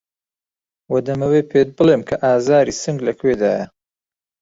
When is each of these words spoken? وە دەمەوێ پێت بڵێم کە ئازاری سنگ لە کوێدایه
وە 0.91 0.99
دەمەوێ 1.07 1.41
پێت 1.51 1.69
بڵێم 1.77 2.01
کە 2.09 2.15
ئازاری 2.23 2.77
سنگ 2.81 2.99
لە 3.07 3.13
کوێدایه 3.19 3.65